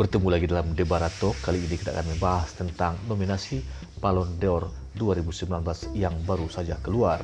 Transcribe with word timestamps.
Bertemu 0.00 0.32
lagi 0.32 0.48
dalam 0.48 0.72
Debarato, 0.72 1.36
kali 1.44 1.60
ini 1.60 1.76
kita 1.76 1.92
akan 1.92 2.16
membahas 2.16 2.56
tentang 2.56 2.96
nominasi 3.04 3.60
Ballon 4.00 4.32
d'Or 4.40 4.72
2019 4.96 5.52
yang 5.92 6.16
baru 6.24 6.48
saja 6.48 6.80
keluar. 6.80 7.20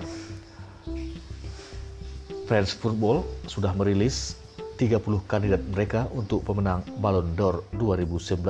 France 2.45 2.77
Football 2.77 3.25
sudah 3.49 3.73
merilis 3.73 4.37
30 4.77 4.93
kandidat 5.25 5.65
mereka 5.73 6.05
untuk 6.13 6.45
pemenang 6.45 6.85
Ballon 7.01 7.33
d'Or 7.33 7.65
2019. 7.81 8.45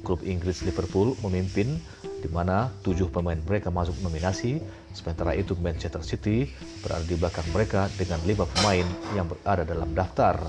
Klub 0.00 0.20
Inggris 0.24 0.64
Liverpool 0.64 1.12
memimpin 1.20 1.76
di 2.24 2.32
mana 2.32 2.72
tujuh 2.80 3.12
pemain 3.12 3.36
mereka 3.36 3.68
masuk 3.68 4.00
nominasi, 4.00 4.64
sementara 4.96 5.36
itu 5.36 5.52
Manchester 5.60 6.00
City 6.00 6.48
berada 6.80 7.04
di 7.04 7.20
belakang 7.20 7.44
mereka 7.52 7.92
dengan 8.00 8.16
lima 8.24 8.48
pemain 8.48 8.88
yang 9.12 9.28
berada 9.28 9.68
dalam 9.68 9.92
daftar. 9.92 10.40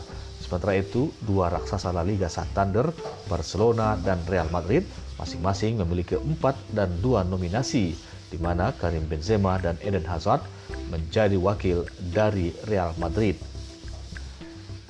Sementara 0.48 0.80
itu, 0.80 1.12
dua 1.28 1.52
raksasa 1.52 1.92
La 1.92 2.08
Liga 2.08 2.32
Santander, 2.32 2.88
Barcelona 3.28 4.00
dan 4.00 4.24
Real 4.32 4.48
Madrid 4.48 4.88
masing-masing 5.20 5.76
memiliki 5.84 6.16
empat 6.16 6.56
dan 6.72 6.88
dua 7.04 7.28
nominasi, 7.28 7.92
di 8.32 8.38
mana 8.40 8.72
Karim 8.72 9.04
Benzema 9.12 9.60
dan 9.60 9.76
Eden 9.84 10.08
Hazard 10.08 10.40
menjadi 10.88 11.36
wakil 11.36 11.84
dari 12.16 12.56
Real 12.64 12.96
Madrid. 12.96 13.36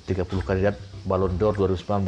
30 0.05 0.29
kandidat 0.45 0.77
Ballon 1.09 1.33
d'Or 1.41 1.57
2019 1.57 2.05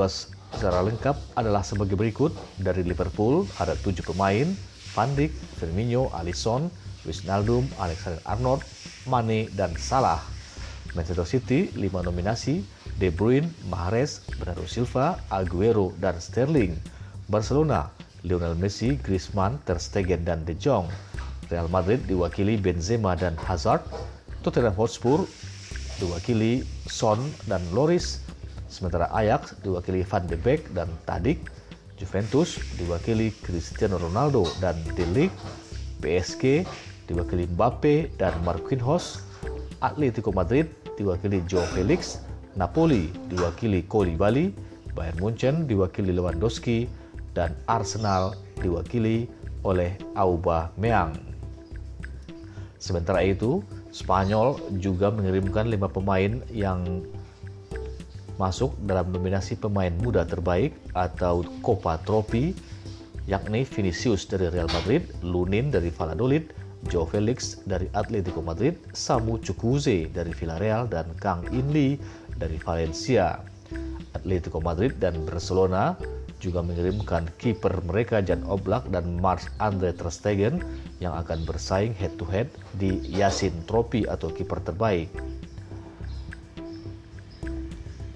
secara 0.53 0.85
lengkap 0.85 1.17
adalah 1.33 1.65
sebagai 1.65 1.97
berikut. 1.97 2.29
Dari 2.61 2.85
Liverpool 2.85 3.49
ada 3.57 3.73
tujuh 3.81 4.05
pemain, 4.05 4.45
Van 4.93 5.09
Dijk, 5.17 5.33
Firmino, 5.57 6.13
Alisson, 6.13 6.69
Wijnaldum, 7.01 7.65
Alexander 7.81 8.21
Arnold, 8.29 8.61
Mane, 9.09 9.49
dan 9.57 9.73
Salah. 9.73 10.21
Manchester 10.93 11.25
City 11.25 11.69
5 11.73 12.05
nominasi, 12.05 12.65
De 12.99 13.09
Bruyne, 13.15 13.47
Mahrez, 13.71 14.19
Bernardo 14.37 14.67
Silva, 14.67 15.23
Aguero, 15.31 15.95
dan 16.03 16.19
Sterling. 16.19 16.75
Barcelona, 17.31 17.87
Lionel 18.27 18.59
Messi, 18.59 18.99
Griezmann, 18.99 19.55
Ter 19.63 19.79
Stegen, 19.79 20.27
dan 20.27 20.43
De 20.43 20.51
Jong. 20.59 20.91
Real 21.47 21.71
Madrid 21.71 22.03
diwakili 22.05 22.59
Benzema 22.59 23.15
dan 23.15 23.39
Hazard. 23.47 23.81
Tottenham 24.43 24.75
Hotspur 24.75 25.23
diwakili 26.03 26.67
Son 26.91 27.17
dan 27.47 27.63
Loris. 27.71 28.19
Sementara 28.67 29.07
Ajax 29.15 29.55
diwakili 29.63 30.03
Van 30.03 30.27
de 30.27 30.35
Beek 30.35 30.67
dan 30.75 30.91
Tadic. 31.07 31.39
Juventus 31.95 32.59
diwakili 32.75 33.31
Cristiano 33.41 33.95
Ronaldo 33.95 34.43
dan 34.59 34.75
De 34.93 35.07
Ligt. 35.15 35.35
PSG 36.03 36.67
diwakili 37.07 37.47
Mbappe 37.47 38.11
dan 38.19 38.35
Marquinhos. 38.43 39.23
Atletico 39.79 40.35
Madrid 40.35 40.67
diwakili 40.99 41.39
Joe 41.47 41.63
Felix, 41.71 42.19
Napoli 42.57 43.13
diwakili 43.29 43.85
Koulibaly, 43.85 44.53
Bayern 44.97 45.19
Munchen 45.21 45.55
diwakili 45.69 46.13
Lewandowski, 46.15 46.89
dan 47.37 47.53
Arsenal 47.69 48.33
diwakili 48.57 49.29
oleh 49.61 49.93
Aubameyang. 50.17 51.13
Sementara 52.79 53.21
itu, 53.21 53.59
Spanyol 53.91 54.55
juga 54.79 55.11
mengirimkan 55.11 55.67
lima 55.67 55.91
pemain 55.91 56.39
yang 56.53 57.03
masuk 58.39 58.71
dalam 58.87 59.11
nominasi 59.11 59.59
pemain 59.59 59.91
muda 59.99 60.23
terbaik 60.23 60.71
atau 60.95 61.43
Copa 61.59 61.99
Trophy, 62.07 62.55
yakni 63.27 63.67
Vinicius 63.67 64.23
dari 64.23 64.47
Real 64.47 64.71
Madrid, 64.71 65.11
Lunin 65.19 65.67
dari 65.67 65.91
Valladolid, 65.91 66.55
Joe 66.87 67.03
Felix 67.03 67.59
dari 67.67 67.91
Atletico 67.91 68.39
Madrid, 68.39 68.79
Samu 68.95 69.35
Chukwueze 69.43 70.07
dari 70.15 70.31
Villarreal, 70.31 70.87
dan 70.87 71.11
Kang 71.19 71.43
Inli 71.51 71.99
dari 72.39 72.55
Valencia. 72.57 73.43
Atletico 74.15 74.57
Madrid 74.57 74.97
dan 74.97 75.21
Barcelona 75.27 75.93
juga 76.39 76.63
mengirimkan 76.63 77.27
kiper 77.35 77.83
mereka 77.83 78.23
Jan 78.23 78.41
Oblak 78.47 78.87
dan 78.89 79.19
Mars 79.19 79.51
Andre 79.59 79.91
Ter 79.91 80.07
Stegen 80.09 80.63
yang 81.03 81.13
akan 81.13 81.43
bersaing 81.43 81.91
head 81.93 82.15
to 82.15 82.25
head 82.25 82.47
di 82.79 83.03
Yasin 83.05 83.53
Trophy 83.67 84.07
atau 84.07 84.31
kiper 84.31 84.63
terbaik. 84.63 85.11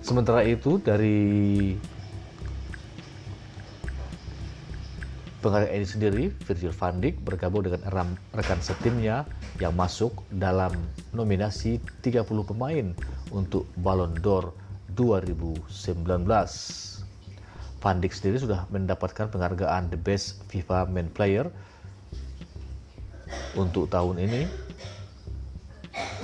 Sementara 0.03 0.43
itu 0.43 0.79
dari 0.79 1.75
penghargaan 5.43 5.75
ini 5.75 5.87
sendiri, 5.87 6.23
Virgil 6.47 6.71
van 6.71 7.03
Dijk 7.03 7.19
bergabung 7.27 7.67
dengan 7.67 7.83
rekan 8.31 8.63
setimnya 8.63 9.27
yang 9.59 9.75
masuk 9.75 10.23
dalam 10.31 10.71
nominasi 11.11 11.83
30 11.99 12.23
pemain 12.47 12.95
untuk 13.35 13.67
Ballon 13.75 14.15
d'Or 14.23 14.55
2019. 14.95 15.67
Van 17.83 17.97
Dijk 17.99 18.13
sendiri 18.15 18.39
sudah 18.39 18.63
mendapatkan 18.71 19.27
penghargaan 19.27 19.91
The 19.91 19.99
Best 19.99 20.47
FIFA 20.47 20.87
Man 20.87 21.11
Player 21.11 21.51
untuk 23.59 23.91
tahun 23.91 24.23
ini. 24.23 24.47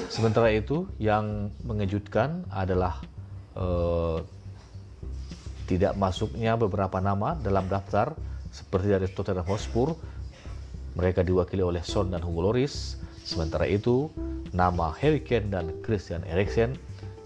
Sementara 0.07 0.49
itu, 0.55 0.87
yang 0.95 1.51
mengejutkan 1.67 2.47
adalah 2.49 3.03
uh, 3.59 4.23
tidak 5.69 5.93
masuknya 5.99 6.57
beberapa 6.57 6.97
nama 6.97 7.37
dalam 7.37 7.69
daftar 7.69 8.17
seperti 8.49 8.91
dari 8.93 9.07
Tottenham 9.09 9.45
Hotspur, 9.45 9.93
mereka 10.97 11.21
diwakili 11.21 11.61
oleh 11.61 11.85
Son 11.85 12.09
dan 12.09 12.25
Hugo 12.25 12.49
Loris. 12.49 12.97
Sementara 13.23 13.69
itu, 13.69 14.09
nama 14.51 14.89
Harry 14.97 15.21
Kane 15.21 15.53
dan 15.53 15.69
Christian 15.85 16.25
Eriksen 16.25 16.73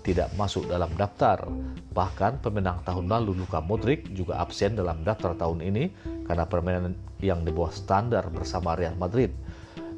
tidak 0.03 0.35
masuk 0.35 0.67
dalam 0.67 0.91
daftar. 0.99 1.47
Bahkan 1.95 2.43
pemenang 2.43 2.83
tahun 2.83 3.07
lalu 3.07 3.39
Luka 3.39 3.63
Modric 3.63 4.11
juga 4.11 4.43
absen 4.43 4.75
dalam 4.75 5.01
daftar 5.07 5.31
tahun 5.33 5.63
ini 5.63 5.89
karena 6.27 6.43
permainan 6.43 6.93
yang 7.23 7.47
di 7.47 7.55
bawah 7.55 7.71
standar 7.71 8.27
bersama 8.27 8.75
Real 8.75 8.99
Madrid. 8.99 9.31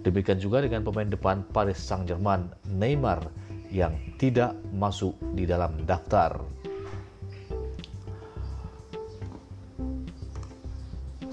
Demikian 0.06 0.38
juga 0.38 0.62
dengan 0.62 0.86
pemain 0.86 1.10
depan 1.10 1.42
Paris 1.50 1.82
Saint-Germain 1.82 2.54
Neymar 2.70 3.26
yang 3.74 3.98
tidak 4.22 4.54
masuk 4.70 5.18
di 5.34 5.50
dalam 5.50 5.82
daftar. 5.90 6.38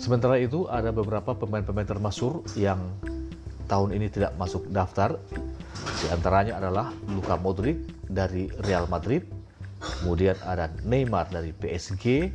Sementara 0.03 0.35
itu 0.35 0.67
ada 0.67 0.91
beberapa 0.91 1.31
pemain-pemain 1.31 1.87
termasuk 1.87 2.43
yang 2.59 2.91
tahun 3.71 3.95
ini 3.95 4.11
tidak 4.11 4.35
masuk 4.35 4.67
daftar. 4.75 5.15
Di 6.03 6.11
antaranya 6.11 6.59
adalah 6.59 6.91
Luka 7.07 7.39
Modric 7.39 7.79
dari 8.11 8.51
Real 8.67 8.91
Madrid, 8.91 9.23
kemudian 9.79 10.35
ada 10.43 10.75
Neymar 10.83 11.31
dari 11.31 11.55
PSG, 11.55 12.35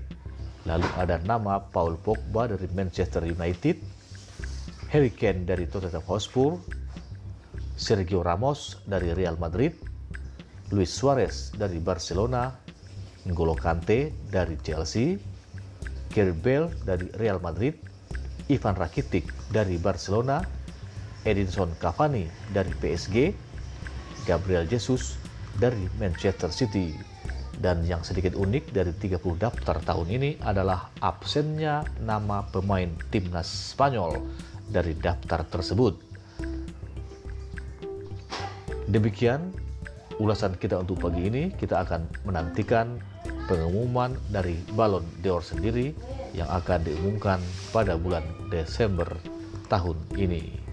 lalu 0.63 0.87
ada 0.95 1.19
nama 1.27 1.59
Paul 1.59 1.99
Pogba 1.99 2.47
dari 2.47 2.71
Manchester 2.71 3.27
United, 3.27 3.75
Harry 4.87 5.11
Kane 5.11 5.43
dari 5.43 5.67
Tottenham 5.67 6.07
Hotspur, 6.07 6.55
Sergio 7.75 8.23
Ramos 8.23 8.79
dari 8.87 9.11
Real 9.11 9.35
Madrid, 9.35 9.75
Luis 10.71 10.87
Suarez 10.87 11.51
dari 11.51 11.83
Barcelona, 11.83 12.47
N'Golo 13.27 13.59
Kante 13.59 14.15
dari 14.31 14.55
Chelsea, 14.63 15.19
Gareth 16.17 16.41
Bale 16.41 16.73
dari 16.81 17.05
Real 17.21 17.37
Madrid, 17.37 17.77
Ivan 18.49 18.73
Rakitic 18.73 19.29
dari 19.53 19.77
Barcelona, 19.77 20.41
Edinson 21.21 21.69
Cavani 21.77 22.25
dari 22.49 22.73
PSG, 22.73 23.37
Gabriel 24.25 24.65
Jesus 24.65 25.21
dari 25.61 25.85
Manchester 26.01 26.49
City. 26.49 26.97
Dan 27.53 27.85
yang 27.85 28.01
sedikit 28.01 28.33
unik 28.33 28.73
dari 28.73 28.97
30 28.97 29.21
daftar 29.37 29.77
tahun 29.77 30.09
ini 30.09 30.41
adalah 30.41 30.89
absennya 31.05 31.85
nama 32.01 32.41
pemain 32.49 32.89
timnas 33.13 33.77
Spanyol 33.77 34.17
dari 34.73 34.97
daftar 34.97 35.45
tersebut. 35.45 36.01
Demikian 38.89 39.53
ulasan 40.17 40.57
kita 40.57 40.81
untuk 40.81 40.97
pagi 40.97 41.29
ini. 41.29 41.53
Kita 41.53 41.85
akan 41.85 42.25
menantikan 42.25 42.97
pengumuman 43.47 44.13
dari 44.29 44.59
Ballon 44.75 45.07
d'Or 45.23 45.41
sendiri 45.41 45.95
yang 46.35 46.51
akan 46.51 46.83
diumumkan 46.83 47.39
pada 47.71 47.95
bulan 47.95 48.23
Desember 48.51 49.07
tahun 49.71 49.97
ini. 50.19 50.66